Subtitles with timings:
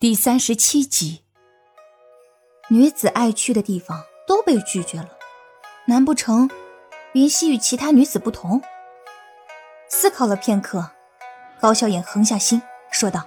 [0.00, 1.22] 第三十七集，
[2.68, 5.08] 女子爱去的地方都被拒绝了，
[5.88, 6.48] 难不成
[7.14, 8.62] 云溪与其他女子不同？
[9.88, 10.88] 思考了片刻，
[11.60, 13.26] 高笑眼横下心说道：“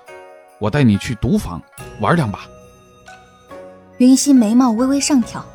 [0.60, 1.62] 我带你去赌坊
[2.00, 2.40] 玩两把。”
[4.00, 5.46] 云溪眉毛微微上挑，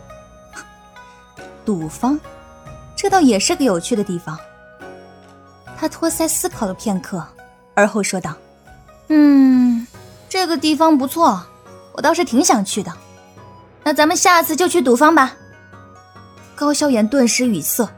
[1.65, 2.21] 赌坊，
[2.95, 4.39] 这倒也是个有趣的地方。
[5.79, 7.27] 他托腮思考了片刻，
[7.73, 8.35] 而后说道
[9.09, 9.87] ：“嗯。”
[10.29, 11.47] 这个地方不错，
[11.93, 12.93] 我倒是挺想去的。
[13.85, 15.35] 那咱们下次就去赌坊吧。
[16.55, 17.89] 高萧炎顿时语塞，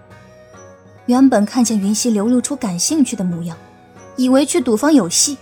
[1.06, 3.56] 原本看见云溪流露出感兴趣的模样，
[4.16, 5.38] 以为去赌坊有戏。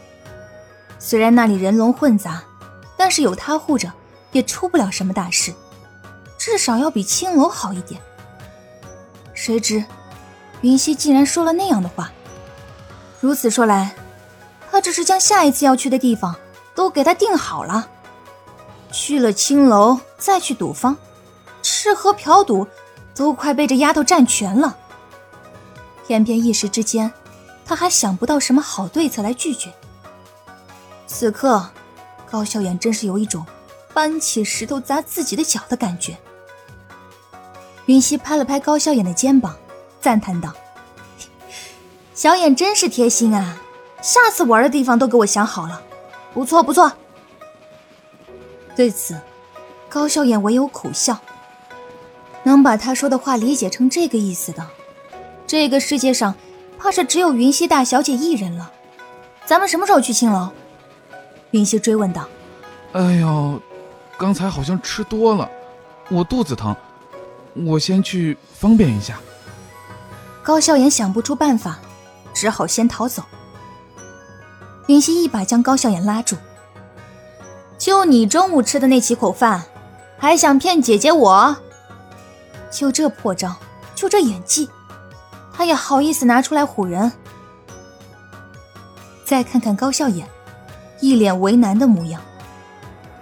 [0.98, 2.42] 虽然那里人龙混杂，
[2.97, 3.92] 但是有他护着，
[4.33, 5.53] 也出不了什么大事，
[6.39, 8.00] 至少要比青楼好一点。
[9.34, 9.84] 谁知，
[10.61, 12.12] 云溪竟然说了那样的话。
[13.20, 13.95] 如此说来，
[14.70, 16.37] 他只是将下一次要去的地方。
[16.77, 17.89] 都给他定好了，
[18.93, 20.97] 去了青楼，再去赌坊，
[21.62, 22.69] 吃喝嫖赌，
[23.14, 24.77] 都快被这丫头占全了。
[26.06, 27.12] 偏偏一时之间，
[27.65, 29.73] 他还想不到什么好对策来拒绝。
[31.06, 31.70] 此刻，
[32.31, 33.45] 高笑眼真是有一种
[33.95, 36.17] 搬起石头砸自己的脚的感觉。
[37.87, 39.56] 云溪拍了拍高笑眼的肩膀，
[40.00, 40.53] 赞叹道
[42.15, 43.56] ：“小眼真是贴心啊，
[44.03, 45.81] 下次玩的地方都给我想好了。”
[46.37, 46.92] 不错不错。
[48.77, 49.19] 对此，
[49.89, 51.19] 高笑眼唯有苦笑。
[52.43, 54.67] 能把他说的话理解成这个意思的，
[55.47, 56.34] 这个世界上
[56.78, 58.70] 怕是只有云溪大小姐一人了。
[59.47, 60.51] 咱们什么时候去青楼？
[61.53, 62.28] 云溪追问道。
[62.93, 63.59] 哎呦，
[64.19, 65.50] 刚才好像吃多了，
[66.11, 66.77] 我肚子疼，
[67.55, 69.19] 我先去方便一下。
[70.43, 71.78] 高笑颜想不出办法，
[72.34, 73.25] 只好先逃走。
[74.87, 76.37] 云溪一把将高笑颜拉住。
[77.79, 79.65] 就你中午吃的那几口饭，
[80.19, 81.56] 还想骗姐姐我？
[82.70, 83.55] 就这破招，
[83.95, 84.69] 就这演技，
[85.53, 87.12] 他也好意思拿出来唬人？
[89.25, 90.27] 再看看高笑颜，
[91.00, 92.22] 一脸为难的模样。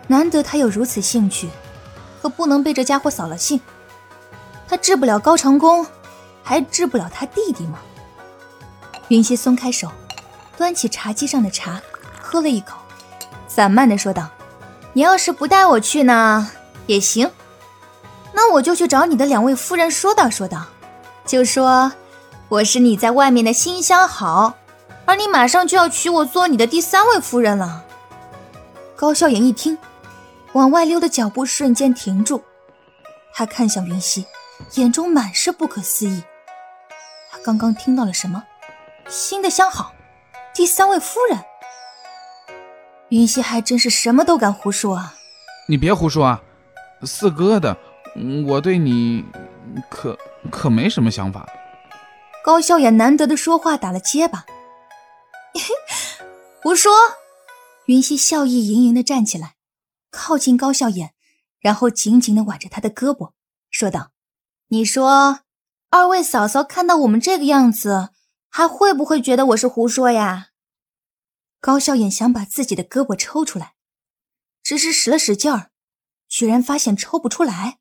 [0.06, 1.48] 难得他有如此兴趣，
[2.20, 3.60] 可不能被这家伙扫了兴。
[4.68, 5.86] 他治不了高长恭，
[6.42, 7.78] 还治不了他弟弟吗？
[9.08, 9.90] 云溪松开手。
[10.56, 11.80] 端起茶几上的茶，
[12.20, 12.76] 喝了一口，
[13.48, 14.28] 散漫的说道
[14.94, 16.50] ：“你要是不带我去呢，
[16.86, 17.30] 也行。
[18.32, 20.64] 那我就去找你的两位夫人说道说道，
[21.24, 21.92] 就说
[22.48, 24.54] 我是你在外面的新相好，
[25.04, 27.84] 而你马上就要娶我做你的第三位夫人了。”
[28.96, 29.78] 高笑颜一听，
[30.52, 32.42] 往外溜的脚步瞬间停住，
[33.34, 34.26] 他看向云溪，
[34.74, 36.22] 眼中满是不可思议。
[37.30, 38.44] 他刚刚听到了什么？
[39.08, 39.93] 新的相好？
[40.54, 41.38] 第三位夫人，
[43.08, 45.14] 云溪还真是什么都敢胡说啊！
[45.68, 46.40] 你别胡说啊，
[47.02, 47.76] 四哥的，
[48.46, 49.24] 我对你
[49.90, 50.16] 可
[50.52, 51.48] 可没什么想法。
[52.44, 54.46] 高笑眼难得的说话打了结巴，
[56.62, 56.92] 胡说！
[57.86, 59.54] 云溪笑意盈盈的站起来，
[60.12, 61.14] 靠近高笑眼，
[61.58, 63.32] 然后紧紧的挽着他的胳膊，
[63.70, 64.12] 说道
[64.68, 65.40] ：“你说，
[65.90, 68.10] 二位嫂嫂看到我们这个样子。”
[68.56, 70.50] 还会不会觉得我是胡说呀？
[71.58, 73.74] 高笑眼想把自己的胳膊抽出来，
[74.62, 75.72] 只是使了使劲儿，
[76.28, 77.80] 居然发现抽不出来。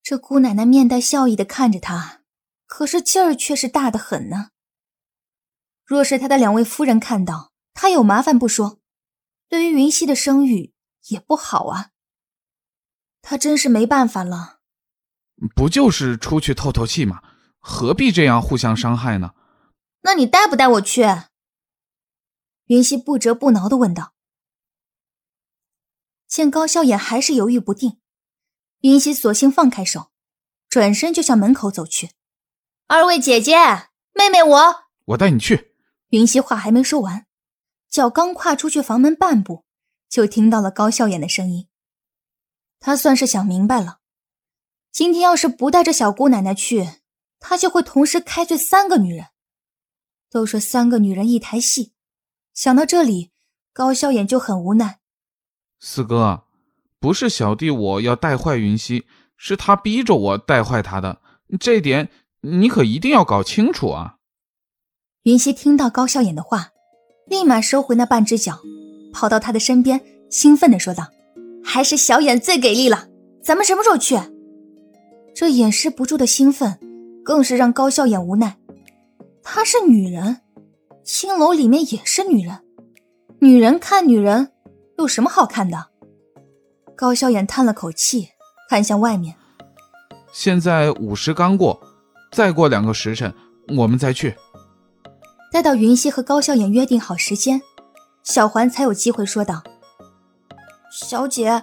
[0.00, 2.20] 这姑奶奶面带笑意的看着他，
[2.68, 4.50] 可是劲儿却是大的很呢。
[5.84, 8.78] 若是他的两位夫人看到他有麻烦不说，
[9.48, 10.72] 对于云溪的声誉
[11.08, 11.90] 也不好啊。
[13.20, 14.60] 他真是没办法了。
[15.56, 17.20] 不就是出去透透气吗？
[17.58, 19.34] 何必这样互相伤害呢？
[20.02, 21.02] 那你带不带我去？
[22.66, 24.14] 云溪不折不挠的问道。
[26.26, 28.00] 见高笑颜还是犹豫不定，
[28.80, 30.10] 云溪索性放开手，
[30.68, 32.12] 转身就向门口走去。
[32.86, 33.56] 二位姐姐、
[34.12, 35.74] 妹妹，我我带你去。
[36.08, 37.26] 云溪话还没说完，
[37.88, 39.64] 脚刚跨出去房门半步，
[40.08, 41.68] 就听到了高笑颜的声音。
[42.80, 44.00] 他算是想明白了，
[44.90, 47.02] 今天要是不带着小姑奶奶去，
[47.38, 49.31] 他就会同时开罪三个女人。
[50.32, 51.92] 都说三个女人一台戏，
[52.54, 53.32] 想到这里，
[53.74, 55.00] 高笑眼就很无奈。
[55.78, 56.44] 四哥，
[56.98, 59.04] 不是小弟我要带坏云溪，
[59.36, 61.20] 是他逼着我带坏他的，
[61.60, 62.08] 这点
[62.40, 64.16] 你可一定要搞清楚啊！
[65.24, 66.70] 云溪听到高笑眼的话，
[67.26, 68.58] 立马收回那半只脚，
[69.12, 70.00] 跑到他的身边，
[70.30, 71.10] 兴奋地说道
[71.62, 73.06] ：“还是小眼最给力了，
[73.44, 74.18] 咱们什么时候去？”
[75.36, 76.78] 这掩饰不住的兴奋，
[77.22, 78.56] 更是让高笑眼无奈。
[79.42, 80.40] 她是女人，
[81.04, 82.60] 青楼里面也是女人，
[83.40, 84.52] 女人看女人，
[84.98, 85.88] 有什么好看的？
[86.96, 88.28] 高笑眼叹了口气，
[88.68, 89.34] 看向外面。
[90.32, 91.80] 现在午时刚过，
[92.30, 93.34] 再过两个时辰，
[93.76, 94.34] 我们再去。
[95.50, 97.60] 待到云溪和高笑眼约定好时间，
[98.22, 99.62] 小环才有机会说道
[100.90, 101.62] ：“小姐，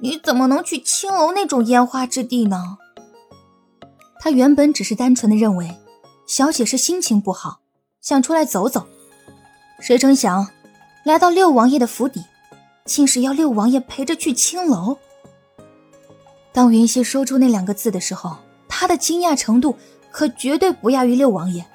[0.00, 2.78] 你怎么能去青楼那种烟花之地呢？”
[4.18, 5.70] 他原本只是单纯的认为，
[6.28, 7.60] 小姐是心情不好，
[8.02, 8.86] 想出来走走，
[9.80, 10.46] 谁成想，
[11.02, 12.22] 来到六王爷的府邸。
[12.84, 14.96] 竟是要六王爷陪着去青楼。
[16.52, 18.36] 当云溪说出那两个字的时候，
[18.68, 19.76] 他的惊讶程度
[20.10, 21.66] 可绝对不亚于六王爷。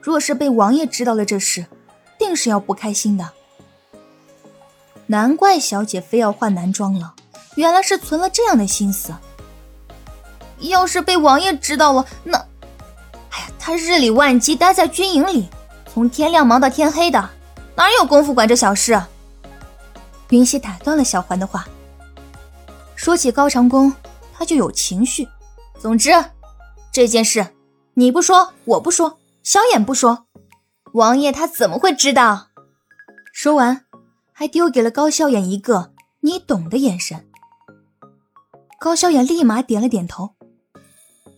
[0.00, 1.66] 若是被王爷知道了这事，
[2.18, 3.30] 定是要不开心的。
[5.06, 7.14] 难怪小姐非要换男装了，
[7.56, 9.14] 原来是存了这样的心思。
[10.60, 12.46] 要是被王爷知道了，那……
[13.76, 15.48] 日理万机，待在军营里，
[15.92, 17.30] 从天亮忙到天黑的，
[17.76, 19.00] 哪有功夫管这小事？
[20.30, 21.66] 云溪打断了小环的话。
[22.96, 23.92] 说起高长恭，
[24.32, 25.28] 他就有情绪。
[25.78, 26.10] 总之，
[26.92, 27.46] 这件事
[27.94, 30.26] 你不说，我不说，小眼不说，
[30.92, 32.48] 王爷他怎么会知道？
[33.32, 33.84] 说完，
[34.32, 37.26] 还丢给了高笑眼一个“你懂”的眼神。
[38.78, 40.34] 高笑眼立马点了点头。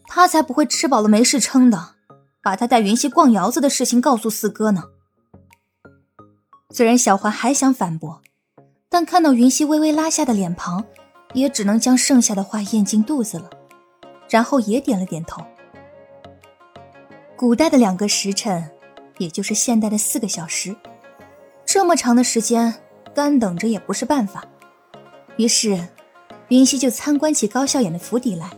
[0.06, 1.93] 他才不会吃饱了没事撑的，
[2.44, 4.84] 把他带云溪逛窑子的事情告诉四哥呢。
[6.70, 8.20] 虽然小环还想反驳。
[8.90, 10.84] 但看到云溪微微拉下的脸庞，
[11.32, 13.50] 也只能将剩下的话咽进肚子了，
[14.30, 15.44] 然后也点了点头。
[17.34, 18.70] 古代的两个时辰，
[19.18, 20.76] 也就是现代的四个小时，
[21.66, 22.72] 这么长的时间，
[23.12, 24.44] 干等着也不是办法。
[25.38, 25.88] 于是，
[26.50, 28.48] 云溪就参观起高笑眼的府邸来。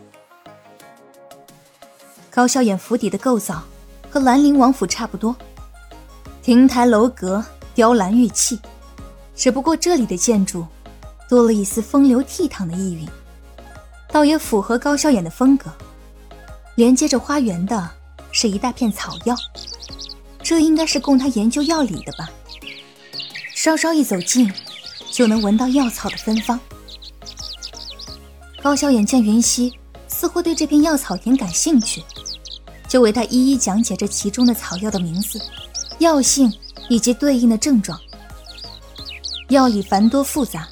[2.29, 3.63] 高笑眼府邸的构造
[4.09, 5.35] 和兰陵王府差不多，
[6.41, 7.43] 亭台楼阁，
[7.73, 8.59] 雕栏玉砌。
[9.35, 10.65] 只不过这里的建筑
[11.29, 13.07] 多了一丝风流倜傥的意蕴，
[14.11, 15.71] 倒也符合高笑眼的风格。
[16.75, 17.89] 连接着花园的
[18.31, 19.35] 是一大片草药，
[20.41, 22.29] 这应该是供他研究药理的吧。
[23.53, 24.51] 稍稍一走近，
[25.11, 26.59] 就能闻到药草的芬芳。
[28.63, 29.77] 高笑眼见云溪
[30.07, 32.03] 似乎对这片药草田感兴趣，
[32.87, 35.39] 就为他一一讲解这其中的草药的名字、
[35.99, 36.51] 药性
[36.89, 37.99] 以及对应的症状。
[39.49, 40.67] 药理繁多复杂，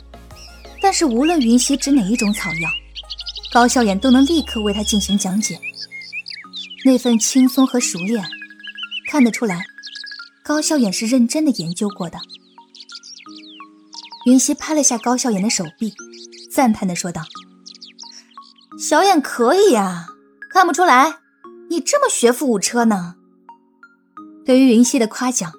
[0.82, 2.70] 但是无论云溪指哪一种草药，
[3.52, 5.60] 高笑眼都能立刻为他进行讲解。
[6.84, 8.24] 那份轻松和熟练，
[9.10, 9.64] 看得出来，
[10.44, 12.20] 高笑眼是认真的研究过的。
[14.26, 15.94] 云溪拍了下高笑眼的手臂，
[16.52, 17.24] 赞叹的说道
[18.78, 20.08] ：“小眼可以呀，
[20.52, 21.16] 看不出来，
[21.75, 23.18] 你这么学富五车呢。”
[24.45, 25.51] 对于云溪的夸奖，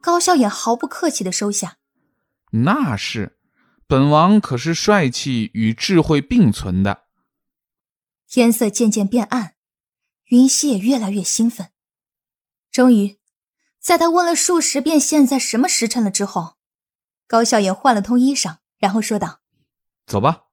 [0.00, 1.78] 高笑也毫不客气的收下。
[2.52, 3.38] 那是，
[3.86, 7.04] 本王可是帅气与智慧并存的。
[8.28, 9.54] 天色渐渐变暗，
[10.26, 11.68] 云溪也越来越兴奋。
[12.70, 13.18] 终于，
[13.80, 16.56] 在他问了数十遍现在什么时辰了之后，
[17.26, 19.40] 高笑颜换了通衣裳，然后说道
[20.06, 20.44] ：“走吧。”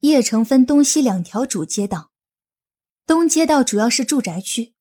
[0.00, 2.09] 叶城分东西两条主街道，
[3.10, 4.72] 东街道主要是住宅区，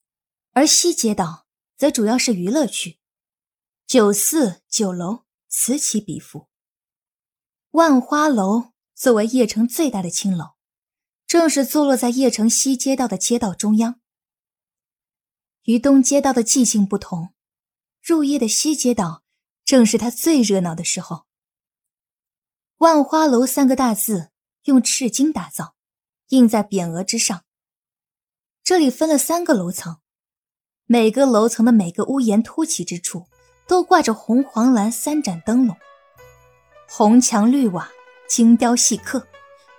[0.51, 2.99] 而西街道则主要是娱乐区，
[3.87, 5.25] 酒肆、酒楼。
[5.47, 6.47] 此起彼伏。
[7.71, 10.51] 万花楼作为邺城最大的青楼，
[11.25, 13.99] 正是坐落在邺城西街道的街道中央。
[15.63, 17.33] 与东街道的寂静不同，
[17.99, 19.23] 入夜的西街道
[19.65, 21.25] 正是它最热闹的时候。
[22.77, 24.29] 万花楼三个大字
[24.65, 25.75] 用赤金打造，
[26.27, 27.45] 印在匾额之上。
[28.69, 29.97] 这里分了三个楼层，
[30.85, 33.25] 每个楼层的每个屋檐凸起之处。
[33.67, 35.75] 都挂着红、黄、蓝三盏灯笼，
[36.87, 37.89] 红墙绿瓦，
[38.27, 39.25] 精雕细刻，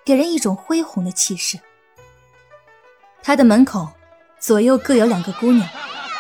[0.05, 1.61] 给人一种恢宏的气势。
[3.23, 3.89] 他的门口
[4.41, 5.69] 左右各有两个姑娘，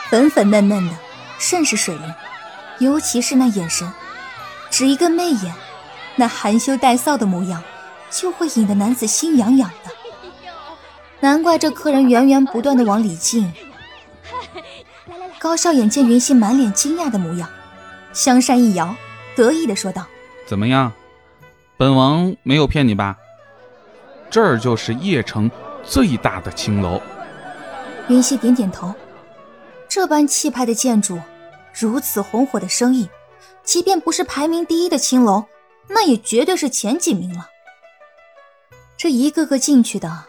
[0.08, 0.96] 粉粉嫩嫩的，
[1.40, 2.14] 甚是水灵。
[2.78, 3.92] 尤其是那眼神，
[4.70, 5.52] 只一个媚眼，
[6.14, 7.64] 那含羞带臊的模样，
[8.12, 9.90] 就会引得男子心痒痒的。
[11.20, 13.52] 难怪这客人源源不断的往里进。
[15.38, 17.48] 高笑眼见云溪满脸惊讶的模样。
[18.12, 18.94] 香山一摇，
[19.36, 20.06] 得意的说道
[20.46, 20.92] ：“怎么样，
[21.76, 23.16] 本王没有骗你吧？
[24.28, 25.50] 这儿就是邺城
[25.84, 27.00] 最大的青楼。”
[28.08, 28.92] 云溪点点头。
[29.88, 31.18] 这般气派的建筑，
[31.72, 33.08] 如此红火的生意，
[33.64, 35.44] 即便不是排名第一的青楼，
[35.88, 37.48] 那也绝对是前几名了。
[38.96, 40.26] 这一个个进去的，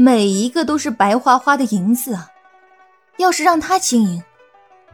[0.00, 2.30] 每一个都是白花花的银子啊！
[3.16, 4.22] 要是让他经营，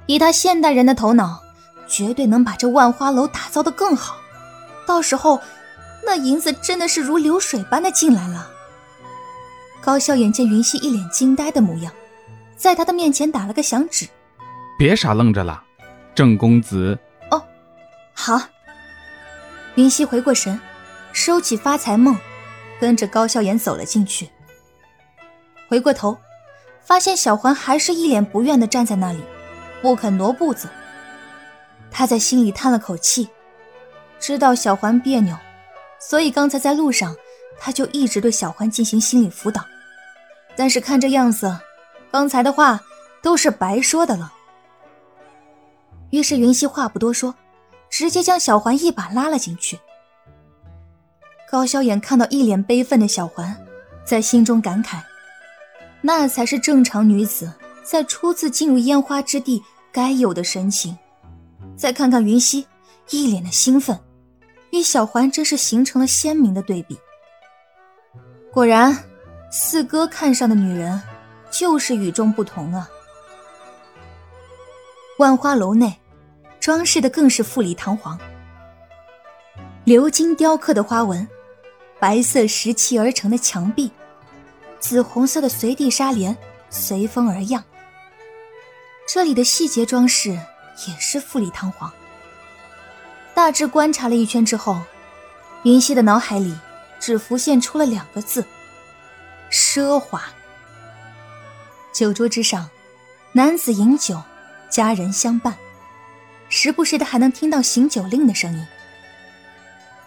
[0.07, 1.43] 以他现代人的头脑。
[1.87, 4.17] 绝对能把这万花楼打造的更好。
[4.87, 5.39] 到时候
[6.07, 8.49] 那银子真的是如流水般的进来了。
[9.83, 11.93] 高笑眼见云溪一脸惊呆的模样，
[12.57, 14.09] 在他的面前打了个响指
[14.79, 15.63] ：“别傻愣着了，
[16.15, 16.99] 郑公子。”
[17.31, 17.45] 哦，
[18.15, 18.41] 好。
[19.75, 20.59] 云溪回过神，
[21.13, 22.17] 收起发财梦，
[22.81, 24.31] 跟着高笑颜走了进去。
[25.69, 26.17] 回过头，
[26.83, 29.23] 发现小环还是一脸不愿的站在那里，
[29.81, 30.69] 不肯挪步子。
[31.91, 33.29] 他在心里叹了口气，
[34.19, 35.37] 知道小环别扭，
[35.99, 37.15] 所以刚才在路上，
[37.59, 39.65] 他就一直对小环进行心理辅导。
[40.57, 41.57] 但是看这样子，
[42.11, 42.81] 刚才的话
[43.23, 44.33] 都是白说的了。
[46.11, 47.35] 于是云溪话不多说，
[47.89, 49.79] 直接将小环一把拉了进去。
[51.51, 53.57] 高萧衍看到一脸悲愤的小环，
[54.05, 55.01] 在心中感慨：
[56.07, 57.51] 那才是正常女子
[57.83, 60.95] 在初次进入烟花之地该有的神情。
[61.79, 62.67] 再看看云溪，
[63.09, 63.99] 一脸的兴奋，
[64.71, 66.99] 与小环真是形成了鲜明的对比。
[68.53, 68.95] 果然，
[69.51, 71.01] 四哥看上的女人，
[71.51, 72.87] 就是与众不同啊！
[75.19, 75.99] 万花楼内，
[76.61, 78.19] 装饰的更是富丽堂皇，
[79.87, 81.27] 鎏金雕刻的花纹，
[81.99, 83.91] 白色石砌而成的墙壁，
[84.85, 86.37] 紫红色的随地纱帘
[86.69, 87.65] 随风而漾。
[89.09, 90.39] 这里的细节装饰。
[90.89, 91.89] 也是富丽堂皇。
[93.33, 94.83] 大致观察了一圈之后，
[95.63, 96.53] 云溪的脑海里
[96.99, 98.45] 只浮现出了两个字：
[99.53, 100.21] 奢华。
[101.93, 102.69] 酒桌之上，
[103.31, 104.21] 男子饮酒，
[104.69, 105.55] 佳人相伴，
[106.49, 108.67] 时不时的还能听到行酒令的声音。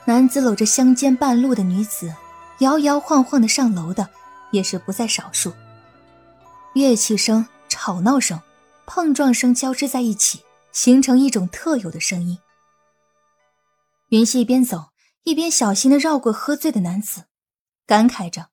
[0.03, 2.13] 男子搂着相间半路的女子，
[2.59, 4.09] 摇摇晃晃的上楼的，
[4.51, 5.53] 也是不在少数。
[6.73, 8.41] 乐器声、吵闹声、
[8.85, 10.43] 碰撞声交织在一起。
[10.73, 12.37] 形成一种特有的声音。
[14.09, 14.91] 云溪一边走
[15.23, 17.25] 一边小心的绕过喝醉的男子，
[17.87, 18.49] 感慨着：“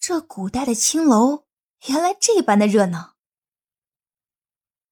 [0.00, 1.44] 这古代的青楼
[1.86, 3.14] 原来这般的热闹。”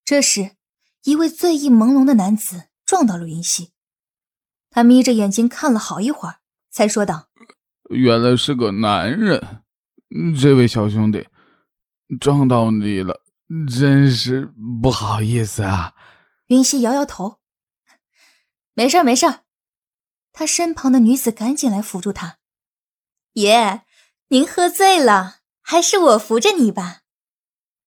[0.07, 0.53] 这时，
[1.03, 3.73] 一位醉意朦胧的男子撞到了云溪，
[4.71, 6.37] 他眯着眼睛看了好一会儿，
[6.71, 7.27] 才说道
[7.91, 9.65] ：“原来是个男人，
[10.39, 11.27] 这位小兄弟，
[12.21, 13.23] 撞到你了，
[13.69, 15.95] 真是不好意思啊。”
[16.49, 17.41] 云溪摇摇头，
[18.75, 19.27] 没事没事
[20.33, 22.39] 他身旁的女子赶紧来扶住他。
[23.33, 23.83] 爷，
[24.29, 27.01] 您喝醉了，还是我扶着你吧。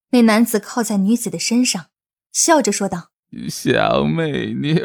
[0.10, 1.88] 那男子靠在女子的身上，
[2.32, 3.12] 笑着说道
[3.50, 4.82] ：“小美妞，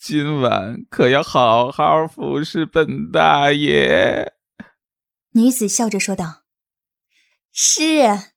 [0.00, 4.33] 今晚可要好好服侍本大爷。”
[5.34, 6.42] 女子笑着说道
[7.52, 8.32] ：“是。”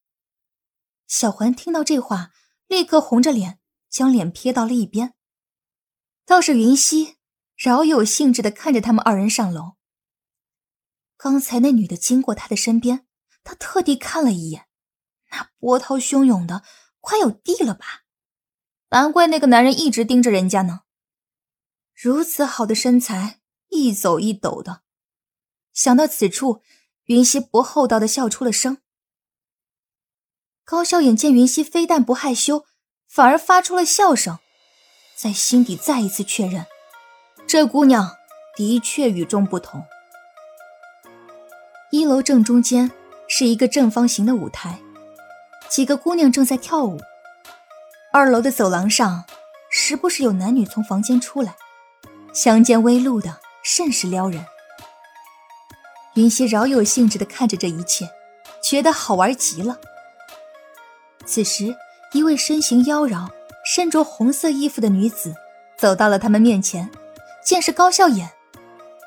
[1.08, 2.32] 小环听到这话，
[2.68, 3.60] 立刻红着脸。
[3.90, 5.16] 将脸撇到了一边，
[6.26, 7.16] 倒是云溪
[7.56, 9.78] 饶有兴致的看着他们二人上楼。
[11.16, 13.08] 刚才那女的经过他的身边，
[13.44, 14.68] 他特地看了一眼，
[15.32, 16.64] 那波涛汹涌的，
[17.00, 18.04] 快有地了吧？
[18.90, 20.82] 难怪那个男人一直盯着人家呢。
[21.96, 23.40] 如此好的身材，
[23.70, 24.84] 一走一抖的。
[25.74, 26.62] 想到此处，
[27.08, 28.78] 云溪不厚道的笑出了声。
[30.64, 32.64] 高笑眼见云溪非但不害羞。
[33.10, 34.38] 反而发出了笑声，
[35.16, 36.66] 在心底再一次确认，
[37.48, 38.12] 这姑娘
[38.58, 39.82] 的确与众不同。
[41.90, 42.92] 一楼正中间
[43.30, 44.78] 是一个正方形的舞台，
[45.70, 47.00] 几个姑娘正在跳舞。
[48.12, 49.24] 二楼的走廊上，
[49.72, 51.56] 时不时有男女从房间出来，
[52.34, 54.46] 香肩微露的，甚是撩人。
[56.18, 58.10] 云溪饶有兴致地看着这一切，
[58.62, 59.80] 觉得好玩极了。
[61.26, 61.74] 此时。
[62.14, 63.28] 一位身形妖娆、
[63.66, 65.36] 身着红色衣服的女子
[65.78, 66.90] 走到了他们面前，
[67.44, 68.32] 见是高笑颜，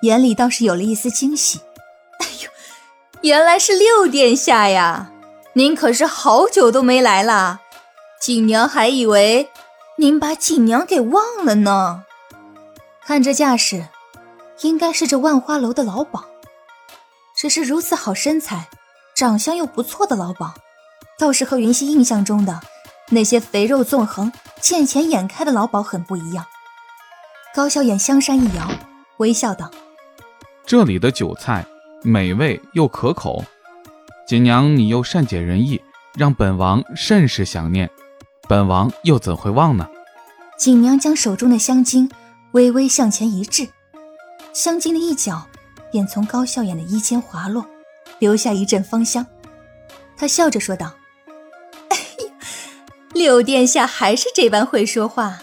[0.02, 1.61] 眼里倒是有了一丝惊喜。
[2.21, 2.50] 哎呦，
[3.23, 5.11] 原来是六殿下呀！
[5.55, 7.62] 您可是好久都没来了，
[8.21, 9.49] 锦娘还以为
[9.97, 12.05] 您把锦娘给忘了呢。
[13.02, 13.88] 看这架势，
[14.61, 16.23] 应该是这万花楼的老鸨。
[17.40, 18.68] 只是如此好身材、
[19.16, 20.52] 长相又不错的老鸨，
[21.18, 22.61] 倒是和云溪印象中的。
[23.09, 24.30] 那些肥肉纵横、
[24.61, 26.44] 见钱眼开的老鸨很不一样。
[27.54, 28.70] 高笑眼香山一摇，
[29.16, 29.70] 微笑道
[30.66, 31.64] ：“这里的酒菜
[32.02, 33.42] 美味又可口，
[34.26, 35.80] 锦娘你又善解人意，
[36.18, 37.88] 让本王甚是想念。
[38.50, 39.88] 本王又怎会忘呢？”
[40.59, 42.11] 锦娘将手中的香巾
[42.52, 43.66] 微微向前一掷，
[44.52, 45.47] 香巾的一角
[45.90, 47.66] 便从高笑眼的衣襟滑落，
[48.18, 49.26] 留下一阵芳香。
[50.16, 50.94] 她笑着说道。
[51.88, 52.32] 哎呀
[53.12, 55.40] 六殿下还是这般会说话。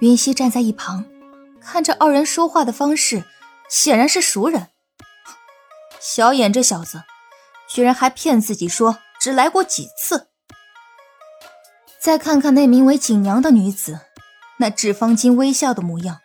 [0.00, 1.04] 云溪站在一旁，
[1.60, 3.24] 看着二人说话的方式，
[3.68, 4.68] 显然是熟人。
[5.98, 7.02] 小眼这小子，
[7.68, 10.28] 居然还骗自己说只来过几次。
[12.00, 14.00] 再看看那名为锦娘的女子，
[14.58, 16.20] 那致方巾微笑的模样，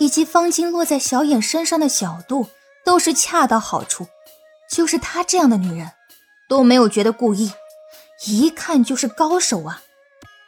[0.00, 2.48] 以及方巾落在小眼身上的角度，
[2.86, 4.08] 都是恰到好处。
[4.70, 5.92] 就是她这样的女人，
[6.48, 7.52] 都没有觉得故意，
[8.26, 9.82] 一看就是高手啊！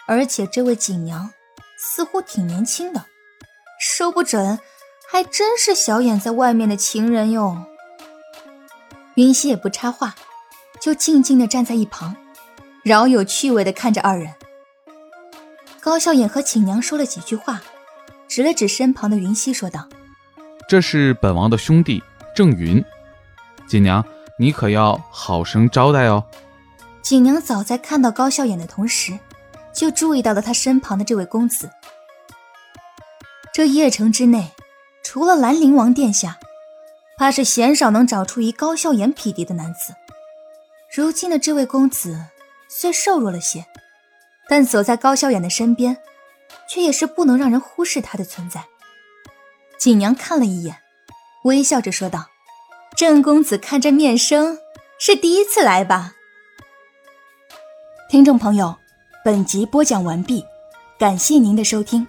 [0.09, 1.31] 而且这位锦娘
[1.77, 3.05] 似乎挺年轻的，
[3.79, 4.59] 说不准
[5.11, 7.67] 还真是小眼在外面的情人哟。
[9.17, 10.15] 云溪也不插话，
[10.81, 12.17] 就静静的站在一旁，
[12.83, 14.35] 饶有趣味的看着二人。
[15.79, 17.61] 高笑眼和锦娘说了几句话，
[18.35, 19.87] 指了指身旁的云溪，说道
[20.67, 22.03] ：“这是本王的兄弟
[22.35, 22.83] 郑云，
[23.67, 24.03] 锦娘，
[24.39, 26.25] 你可要好生招待哦。”
[27.05, 29.19] 锦娘早在看到高笑眼的同时，
[29.75, 31.69] 就注意到了他身旁的这位公子。
[33.53, 34.53] 这邺城之内，
[35.05, 36.39] 除了兰陵王殿下，
[37.19, 39.95] 怕是鲜少能找出与高笑颜匹敌的男子。
[40.91, 42.19] 如今的这位公子，
[42.67, 43.67] 虽瘦弱了些。
[44.49, 45.99] 但走在高笑颜的身边，
[46.73, 48.65] 却也是不能让人忽视他的存在。
[49.79, 50.79] 锦娘看了一眼，
[51.45, 52.29] 微笑着说道
[52.97, 54.57] ：“郑公子看这面生，
[54.99, 56.15] 是第一次来吧？”
[58.09, 58.75] 听众朋友，
[59.23, 60.43] 本集播讲完毕，
[60.99, 62.07] 感谢您的收听。